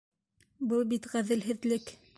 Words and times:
Был 0.71 0.83
бит 0.95 1.07
ғәҙелһеҙлек! 1.15 1.99